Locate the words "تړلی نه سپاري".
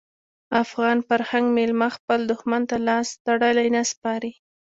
3.25-4.33